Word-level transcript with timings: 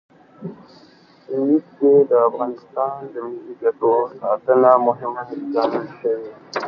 لیک 1.47 1.65
کې 1.77 1.91
د 2.09 2.11
افغانستان 2.29 2.93
د 3.13 3.15
ملي 3.31 3.53
ګټو 3.61 3.93
ساتنه 4.19 4.71
مهمه 4.87 5.23
ګڼل 5.53 5.85
شوې. 5.99 6.31